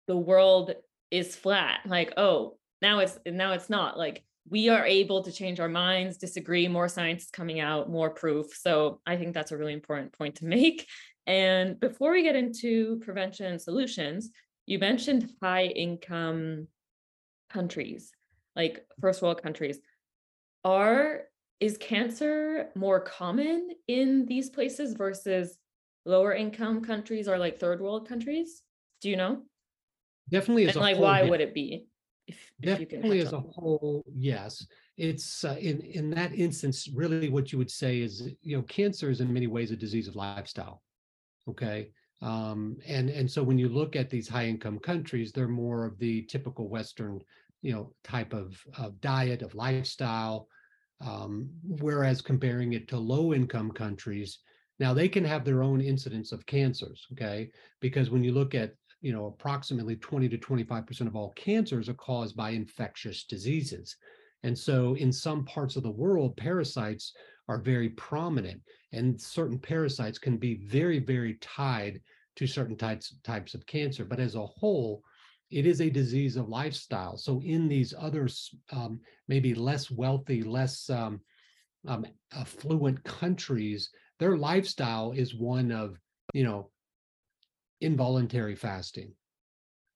[0.06, 0.74] the world
[1.10, 5.60] is flat, like oh now it's now it's not like we are able to change
[5.60, 8.46] our minds, disagree, more science is coming out, more proof.
[8.54, 10.86] So I think that's a really important point to make.
[11.26, 14.30] And before we get into prevention solutions,
[14.64, 16.68] you mentioned high income
[17.50, 18.12] countries,
[18.56, 19.78] like first world countries.
[20.64, 21.24] Are
[21.60, 25.58] is cancer more common in these places versus
[26.04, 28.62] lower income countries or like third world countries?
[29.00, 29.42] Do you know?
[30.30, 31.86] Definitely And like why would it be?
[32.26, 34.66] If, if you can Definitely touch as a whole, yes.
[34.96, 39.10] It's uh, in in that instance, really what you would say is, you know, cancer
[39.10, 40.82] is in many ways a disease of lifestyle.
[41.48, 41.90] Okay.
[42.20, 45.98] Um, and and so when you look at these high income countries, they're more of
[45.98, 47.20] the typical Western,
[47.62, 50.48] you know, type of, of diet, of lifestyle.
[51.00, 54.38] Um, whereas comparing it to low income countries,
[54.80, 57.50] now they can have their own incidence of cancers, okay?
[57.80, 61.94] Because when you look at you know, approximately 20 to 25% of all cancers are
[61.94, 63.96] caused by infectious diseases.
[64.42, 67.12] And so in some parts of the world, parasites
[67.48, 68.60] are very prominent
[68.92, 72.00] and certain parasites can be very, very tied
[72.36, 74.04] to certain types, types of cancer.
[74.04, 75.02] But as a whole,
[75.50, 77.16] it is a disease of lifestyle.
[77.16, 78.28] So in these other
[78.70, 81.20] um, maybe less wealthy, less um,
[81.86, 85.96] um, affluent countries, their lifestyle is one of,
[86.34, 86.70] you know,
[87.80, 89.12] involuntary fasting,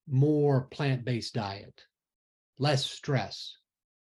[0.09, 1.83] more plant-based diet,
[2.59, 3.57] less stress,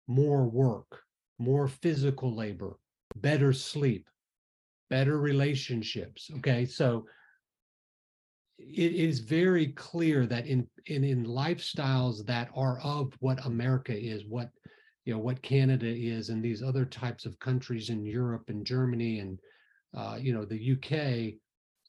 [0.06, 1.02] more work,
[1.38, 2.78] more physical labor,
[3.16, 4.08] better sleep,
[4.88, 6.30] better relationships.
[6.38, 7.04] Okay, so
[8.68, 14.24] it is very clear that in, in in lifestyles that are of what America is,
[14.26, 14.50] what
[15.04, 19.18] you know, what Canada is, and these other types of countries in Europe and Germany
[19.18, 19.38] and
[19.94, 21.34] uh, you know the UK,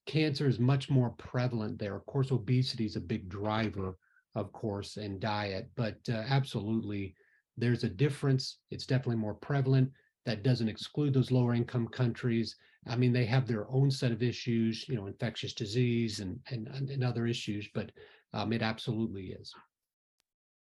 [0.05, 1.95] cancer is much more prevalent there.
[1.95, 3.95] Of course, obesity is a big driver,
[4.35, 7.15] of course, and diet, but uh, absolutely
[7.57, 8.57] there's a difference.
[8.71, 9.91] It's definitely more prevalent.
[10.25, 12.55] That doesn't exclude those lower income countries.
[12.87, 16.67] I mean, they have their own set of issues, you know, infectious disease and and,
[16.67, 17.91] and other issues, but
[18.33, 19.53] um, it absolutely is.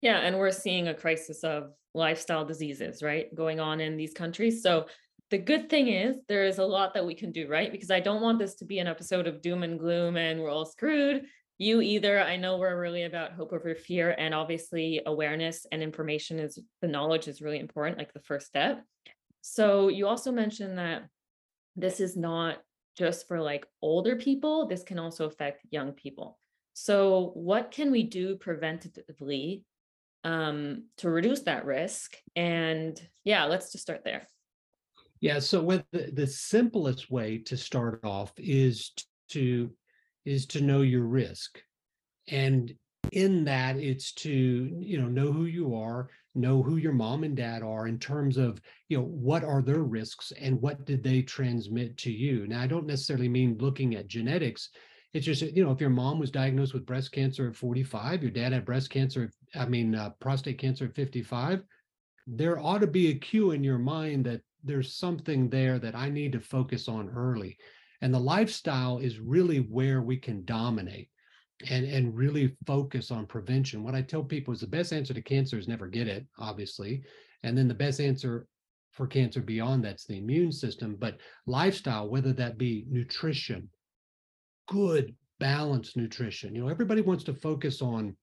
[0.01, 4.61] Yeah, and we're seeing a crisis of lifestyle diseases, right, going on in these countries.
[4.61, 4.87] So
[5.29, 7.71] the good thing is there is a lot that we can do, right?
[7.71, 10.51] Because I don't want this to be an episode of doom and gloom and we're
[10.51, 11.23] all screwed.
[11.57, 12.21] You either.
[12.21, 16.87] I know we're really about hope over fear, and obviously awareness and information is the
[16.87, 18.83] knowledge is really important, like the first step.
[19.41, 21.03] So you also mentioned that
[21.75, 22.57] this is not
[22.97, 26.37] just for like older people, this can also affect young people.
[26.73, 29.63] So what can we do preventatively
[30.23, 32.15] um, to reduce that risk?
[32.35, 34.27] And yeah, let's just start there.
[35.19, 38.91] Yeah, so with the, the simplest way to start off is
[39.29, 39.71] to
[40.25, 41.61] is to know your risk.
[42.29, 42.73] And
[43.11, 47.35] in that it's to, you know, know who you are, know who your mom and
[47.35, 51.21] dad are in terms of, you know, what are their risks and what did they
[51.21, 52.47] transmit to you.
[52.47, 54.69] Now, I don't necessarily mean looking at genetics.
[55.13, 58.31] It's just, you know, if your mom was diagnosed with breast cancer at 45, your
[58.31, 61.63] dad had breast cancer, I mean, uh, prostate cancer at 55,
[62.25, 66.09] there ought to be a cue in your mind that there's something there that I
[66.09, 67.57] need to focus on early.
[68.01, 71.09] And the lifestyle is really where we can dominate
[71.69, 73.83] and, and really focus on prevention.
[73.83, 77.03] What I tell people is the best answer to cancer is never get it, obviously.
[77.43, 78.47] And then the best answer
[78.91, 80.95] for cancer beyond that's the immune system.
[80.99, 83.69] But lifestyle, whether that be nutrition,
[84.67, 86.55] good, balanced nutrition.
[86.55, 88.15] You know, everybody wants to focus on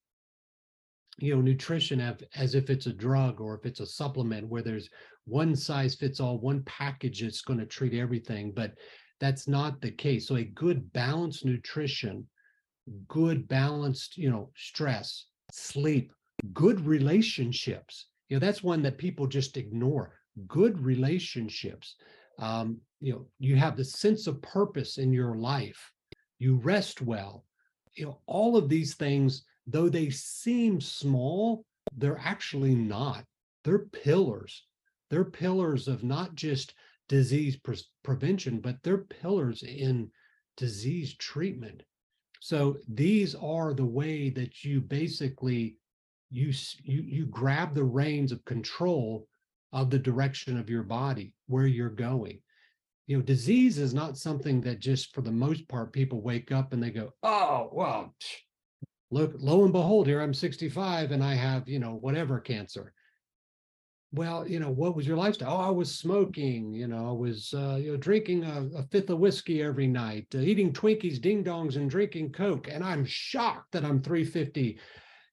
[1.18, 4.62] you know nutrition as, as if it's a drug or if it's a supplement where
[4.62, 4.88] there's
[5.26, 8.72] one size fits all one package that's going to treat everything but
[9.20, 12.26] that's not the case so a good balanced nutrition
[13.09, 16.12] good balanced you know stress sleep
[16.53, 21.96] good relationships you know that's one that people just ignore good relationships
[22.40, 25.92] um, you know, you have the sense of purpose in your life,
[26.38, 27.44] you rest well,
[27.94, 31.64] you know, all of these things, though they seem small,
[31.96, 33.24] they're actually not.
[33.64, 34.64] They're pillars.
[35.11, 36.74] They're pillars of not just
[37.09, 40.11] disease pre- prevention, but they're pillars in
[40.57, 41.83] disease treatment.
[42.40, 45.76] So these are the way that you basically
[46.31, 49.26] you you you grab the reins of control
[49.72, 52.40] of the direction of your body, where you're going.
[53.07, 56.72] You know, disease is not something that just for the most part people wake up
[56.72, 58.14] and they go, "Oh, well,
[59.11, 62.94] look, lo and behold, here I'm 65 and I have, you know, whatever cancer."
[64.12, 65.57] Well, you know, what was your lifestyle?
[65.57, 69.11] Oh, I was smoking, you know, I was, uh, you know, drinking a, a fifth
[69.11, 72.68] of whiskey every night, uh, eating Twinkies, ding dongs, and drinking Coke.
[72.68, 74.79] And I'm shocked that I'm 350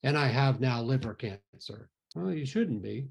[0.03, 1.89] and I have now liver cancer.
[2.15, 3.07] Well, you shouldn't be.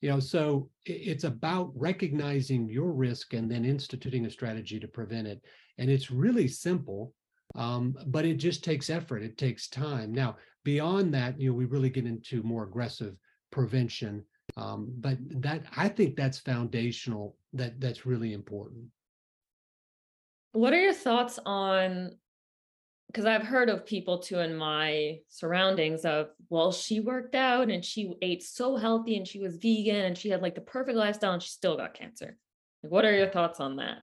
[0.00, 5.28] You know, so it's about recognizing your risk and then instituting a strategy to prevent
[5.28, 5.40] it.
[5.78, 7.14] And it's really simple,
[7.54, 9.22] um, but it just takes effort.
[9.22, 10.12] It takes time.
[10.12, 13.14] Now, beyond that, you know, we really get into more aggressive
[13.52, 14.24] prevention
[14.56, 17.36] um, but that I think that's foundational.
[17.52, 18.86] That that's really important.
[20.52, 22.12] What are your thoughts on?
[23.08, 27.84] Because I've heard of people too in my surroundings of, well, she worked out and
[27.84, 31.32] she ate so healthy and she was vegan and she had like the perfect lifestyle
[31.32, 32.36] and she still got cancer.
[32.84, 33.98] Like, what are your thoughts on that?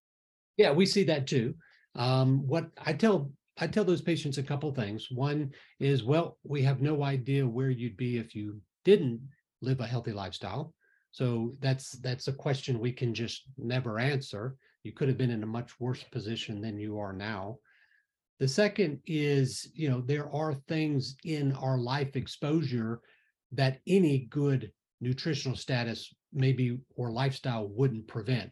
[0.57, 1.55] Yeah, we see that too.
[1.95, 5.07] Um, what I tell I tell those patients a couple things.
[5.09, 9.21] One is, well, we have no idea where you'd be if you didn't
[9.61, 10.73] live a healthy lifestyle.
[11.11, 14.55] So that's that's a question we can just never answer.
[14.83, 17.57] You could have been in a much worse position than you are now.
[18.39, 23.01] The second is, you know, there are things in our life exposure
[23.53, 28.51] that any good nutritional status maybe or lifestyle wouldn't prevent.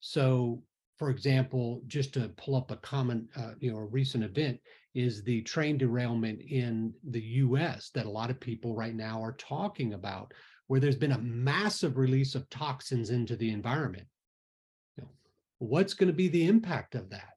[0.00, 0.62] So,
[0.98, 4.58] for example, just to pull up a common, uh, you know, a recent event
[4.94, 9.32] is the train derailment in the US that a lot of people right now are
[9.32, 10.32] talking about,
[10.66, 14.06] where there's been a massive release of toxins into the environment.
[14.96, 15.10] You know,
[15.58, 17.34] what's going to be the impact of that?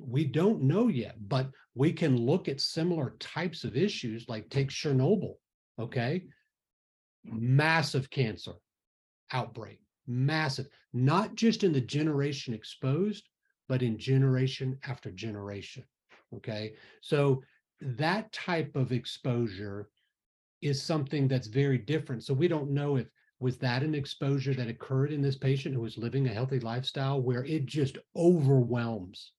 [0.00, 4.68] We don't know yet, but we can look at similar types of issues like take
[4.68, 5.34] Chernobyl,
[5.78, 6.24] okay?
[7.24, 8.52] Massive cancer
[9.32, 13.28] outbreak, massive, not just in the generation exposed,
[13.68, 15.84] but in generation after generation.
[16.34, 16.74] Okay.
[17.00, 17.42] So
[17.80, 19.88] that type of exposure
[20.62, 22.24] is something that's very different.
[22.24, 23.06] So we don't know if
[23.38, 27.20] was that an exposure that occurred in this patient who was living a healthy lifestyle
[27.20, 29.32] where it just overwhelms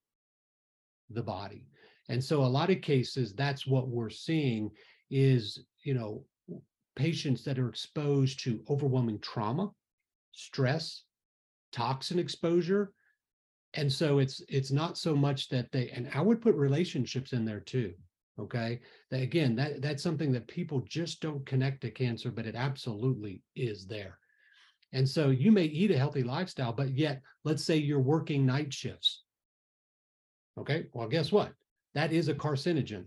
[1.10, 1.66] the body.
[2.10, 4.70] And so a lot of cases that's what we're seeing
[5.10, 6.24] is, you know,
[6.96, 9.72] patients that are exposed to overwhelming trauma,
[10.32, 11.04] stress,
[11.72, 12.94] toxin exposure
[13.78, 17.46] and so it's it's not so much that they and i would put relationships in
[17.46, 17.94] there too
[18.40, 18.80] okay?
[19.12, 23.42] That again that that's something that people just don't connect to cancer but it absolutely
[23.56, 24.18] is there.
[24.94, 28.74] And so you may eat a healthy lifestyle but yet let's say you're working night
[28.74, 29.24] shifts.
[30.58, 31.54] Okay well guess what?
[31.94, 33.06] That is a carcinogen.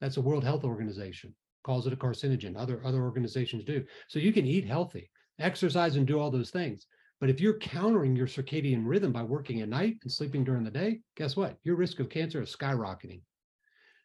[0.00, 2.56] That's a world health organization calls it a carcinogen.
[2.56, 3.84] Other other organizations do.
[4.08, 6.86] So you can eat healthy exercise and do all those things
[7.22, 10.70] but if you're countering your circadian rhythm by working at night and sleeping during the
[10.72, 11.56] day, guess what?
[11.62, 13.20] Your risk of cancer is skyrocketing.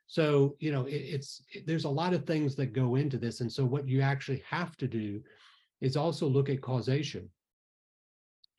[0.05, 3.41] So, you know, it, it's it, there's a lot of things that go into this.
[3.41, 5.19] And so what you actually have to do
[5.81, 7.27] is also look at causation.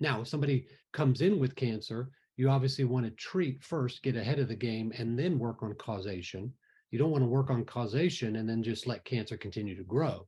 [0.00, 4.40] Now, if somebody comes in with cancer, you obviously want to treat first, get ahead
[4.40, 6.52] of the game, and then work on causation.
[6.90, 10.26] You don't want to work on causation and then just let cancer continue to grow.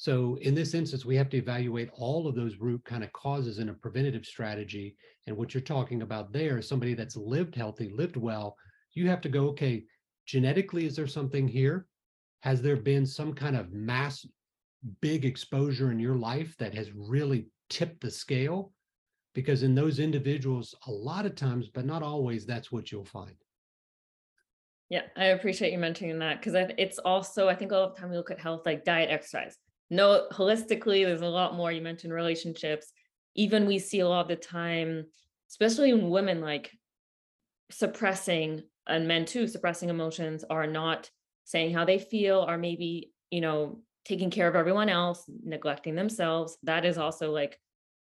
[0.00, 3.58] So in this instance, we have to evaluate all of those root kind of causes
[3.58, 4.96] in a preventative strategy.
[5.26, 8.56] And what you're talking about there is somebody that's lived healthy, lived well.
[8.94, 9.84] You have to go, okay,
[10.24, 11.86] genetically, is there something here?
[12.40, 14.24] Has there been some kind of mass
[15.02, 18.72] big exposure in your life that has really tipped the scale?
[19.34, 23.36] Because in those individuals, a lot of times, but not always, that's what you'll find.
[24.88, 28.16] Yeah, I appreciate you mentioning that because it's also, I think all the time we
[28.16, 29.58] look at health like diet, exercise
[29.90, 31.72] no holistically there's a lot more.
[31.72, 32.92] You mentioned relationships.
[33.34, 35.06] Even we see a lot of the time
[35.48, 36.70] especially in women like
[37.72, 41.10] suppressing and men too suppressing emotions are not
[41.44, 46.56] saying how they feel or maybe you know taking care of everyone else neglecting themselves.
[46.62, 47.58] That is also like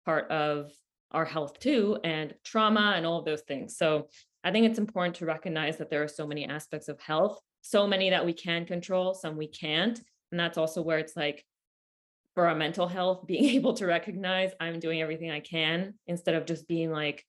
[0.05, 0.71] part of
[1.11, 3.77] our health too and trauma and all of those things.
[3.77, 4.07] So
[4.43, 7.87] i think it's important to recognize that there are so many aspects of health so
[7.87, 9.99] many that we can control some we can't
[10.31, 11.43] and that's also where it's like
[12.37, 16.45] for our mental health, being able to recognize I'm doing everything I can instead of
[16.45, 17.25] just being like,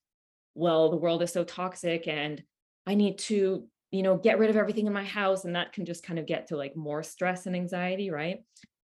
[0.55, 2.43] well, the world is so toxic and
[2.87, 5.47] I need to, you know, get rid of everything in my house.
[5.47, 8.45] And that can just kind of get to like more stress and anxiety, right?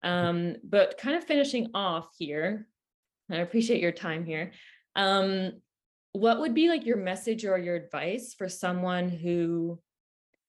[0.03, 2.67] Um, but kind of finishing off here,
[3.31, 4.53] I appreciate your time here.
[4.95, 5.61] Um,
[6.13, 9.79] what would be like your message or your advice for someone who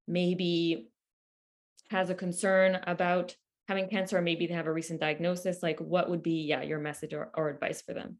[0.07, 0.87] maybe
[1.89, 3.35] has a concern about
[3.67, 6.79] having cancer or maybe they have a recent diagnosis like what would be yeah your
[6.79, 8.17] message or, or advice for them?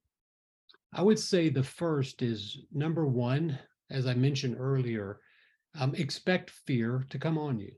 [0.94, 3.58] I would say the first is number one
[3.90, 5.20] as i mentioned earlier
[5.80, 7.72] um, expect fear to come on you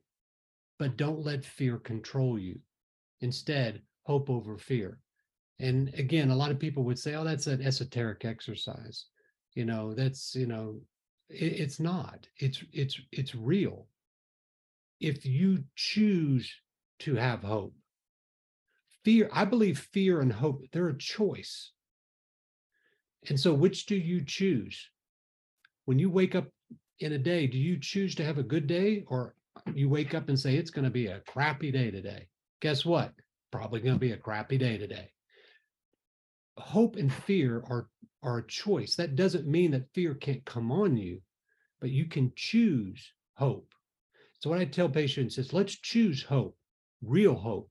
[0.79, 2.59] but don't let fear control you.
[3.19, 4.97] Instead hope over fear.
[5.59, 9.05] And again a lot of people would say oh that's an esoteric exercise.
[9.53, 10.79] You know that's you know
[11.29, 12.25] it, it's not.
[12.37, 13.87] It's it's it's real.
[15.01, 16.51] If you choose
[16.99, 17.73] to have hope.
[19.03, 21.71] Fear, I believe fear and hope, they're a choice.
[23.27, 24.89] And so, which do you choose?
[25.85, 26.47] When you wake up
[26.99, 29.35] in a day, do you choose to have a good day or
[29.73, 32.27] you wake up and say, it's going to be a crappy day today?
[32.61, 33.13] Guess what?
[33.51, 35.11] Probably going to be a crappy day today.
[36.57, 37.87] Hope and fear are,
[38.21, 38.95] are a choice.
[38.95, 41.21] That doesn't mean that fear can't come on you,
[41.79, 43.73] but you can choose hope.
[44.39, 46.58] So, what I tell patients is let's choose hope
[47.01, 47.69] real hope,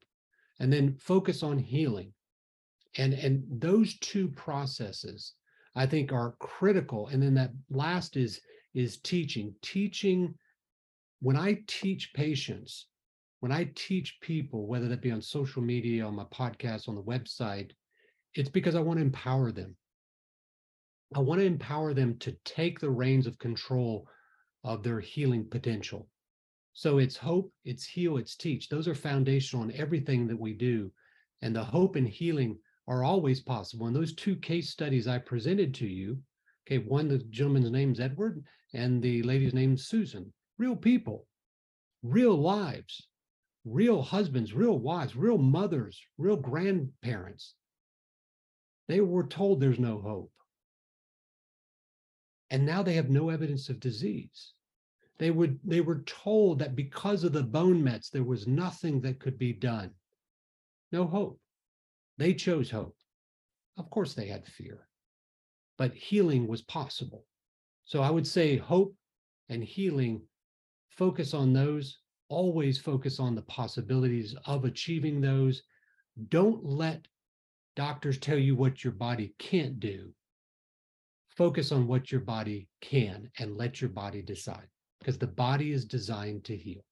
[0.61, 2.13] and then focus on healing.
[2.97, 5.35] And, and those two processes,
[5.75, 7.09] I think, are critical.
[7.09, 8.41] And then that last is,
[8.75, 9.55] is teaching.
[9.63, 10.35] Teaching,
[11.21, 12.87] when I teach patients,
[13.41, 17.03] when I teach people, whether that be on social media, on my podcast, on the
[17.03, 17.71] website,
[18.35, 19.77] it's because I want to empower them.
[21.15, 24.09] I want to empower them to take the reins of control
[24.65, 26.09] of their healing potential.
[26.79, 28.69] So it's hope, it's heal, it's teach.
[28.69, 30.93] Those are foundational in everything that we do.
[31.43, 32.57] And the hope and healing
[32.87, 33.89] are always possible.
[33.89, 36.19] And those two case studies I presented to you,
[36.65, 41.27] okay, one, the gentleman's name's Edward and the lady's name's Susan, real people,
[42.05, 43.09] real lives,
[43.65, 47.55] real husbands, real wives, real mothers, real grandparents.
[48.87, 50.31] They were told there's no hope.
[52.51, 54.53] And now they have no evidence of disease
[55.19, 59.19] they would they were told that because of the bone mets there was nothing that
[59.19, 59.91] could be done.
[60.93, 61.41] No hope.
[62.19, 62.97] They chose hope.
[63.77, 64.89] Of course they had fear.
[65.77, 67.25] But healing was possible.
[67.85, 68.95] So i would say hope
[69.49, 70.23] and healing
[70.91, 71.99] focus on those.
[72.29, 75.63] Always focus on the possibilities of achieving those.
[76.29, 77.07] Don't let
[77.75, 80.13] doctors tell you what your body can't do.
[81.31, 84.69] Focus on what your body can and let your body decide
[85.01, 86.83] because the body is designed to heal.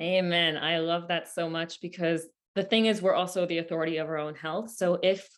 [0.00, 0.56] Amen.
[0.56, 4.18] I love that so much because the thing is we're also the authority of our
[4.18, 4.70] own health.
[4.70, 5.28] So if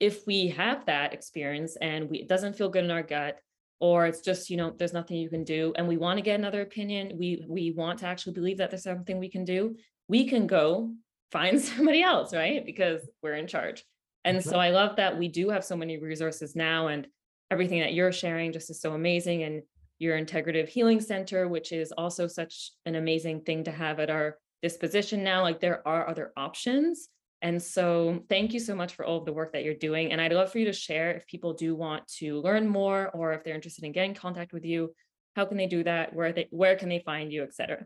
[0.00, 3.38] if we have that experience and we it doesn't feel good in our gut
[3.80, 6.38] or it's just you know there's nothing you can do and we want to get
[6.38, 9.74] another opinion we we want to actually believe that there's something we can do
[10.08, 10.92] we can go
[11.30, 13.84] find somebody else right because we're in charge
[14.24, 17.06] and so i love that we do have so many resources now and
[17.50, 19.62] everything that you're sharing just is so amazing and
[20.04, 24.38] your integrative healing center, which is also such an amazing thing to have at our
[24.62, 25.42] disposition now.
[25.42, 27.08] Like there are other options.
[27.42, 30.12] And so thank you so much for all of the work that you're doing.
[30.12, 33.32] And I'd love for you to share if people do want to learn more or
[33.32, 34.94] if they're interested in getting in contact with you,
[35.36, 36.14] how can they do that?
[36.14, 37.84] Where they where can they find you, et cetera?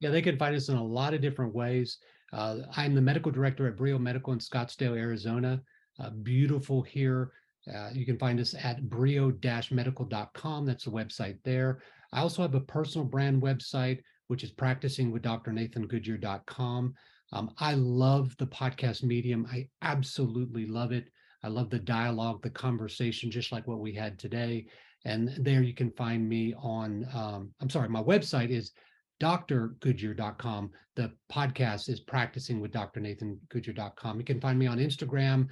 [0.00, 1.98] Yeah, they can find us in a lot of different ways.
[2.32, 5.60] Uh, I'm the medical director at Brio Medical in Scottsdale, Arizona.
[5.98, 7.32] Uh, beautiful here.
[7.74, 10.66] Uh, you can find us at brio-medical.com.
[10.66, 11.82] That's the website there.
[12.12, 16.94] I also have a personal brand website, which is practicingwithdrnathangoodyear.com.
[17.32, 19.46] Um, I love the podcast medium.
[19.50, 21.08] I absolutely love it.
[21.42, 24.66] I love the dialogue, the conversation, just like what we had today.
[25.04, 28.72] And there you can find me on, um, I'm sorry, my website is
[29.20, 30.70] drgoodyear.com.
[30.96, 34.18] The podcast is practicing with drnathangoodyear.com.
[34.18, 35.46] You can find me on Instagram,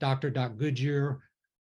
[0.00, 1.20] dr.goodyear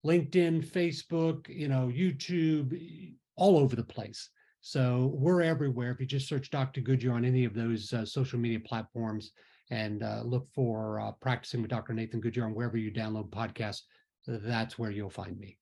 [0.07, 4.31] LinkedIn, Facebook, you know, YouTube, all over the place.
[4.61, 5.91] So we're everywhere.
[5.91, 6.81] If you just search Dr.
[6.81, 9.33] Goodyear on any of those uh, social media platforms
[9.71, 11.93] and uh, look for uh, Practicing with Dr.
[11.93, 13.83] Nathan Goodyear on wherever you download podcasts,
[14.27, 15.59] that's where you'll find me.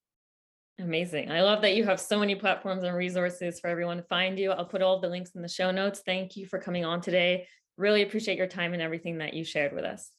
[0.81, 1.31] Amazing.
[1.31, 4.51] I love that you have so many platforms and resources for everyone to find you.
[4.51, 6.03] I'll put all the links in the show notes.
[6.05, 7.47] Thank you for coming on today.
[7.77, 10.11] Really appreciate your time and everything that you shared with us.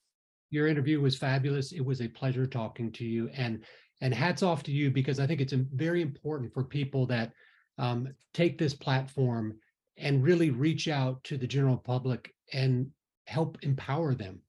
[0.52, 1.74] Your interview was fabulous.
[1.74, 3.30] It was a pleasure talking to you.
[3.36, 3.66] And
[4.02, 7.32] and hats off to you because I think it's very important for people that
[7.78, 9.58] um, take this platform
[9.98, 12.92] and really reach out to the general public and
[13.28, 14.42] help empower them.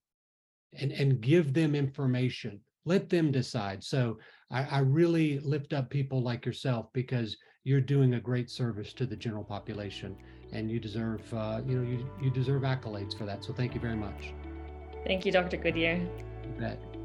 [0.78, 2.61] and, and give them information.
[2.84, 3.82] Let them decide.
[3.82, 4.18] So
[4.51, 9.07] I, I really lift up people like yourself because you're doing a great service to
[9.07, 10.16] the general population
[10.53, 13.80] and you deserve uh, you know you, you deserve accolades for that so thank you
[13.80, 14.32] very much
[15.05, 16.95] thank you dr goodyear you bet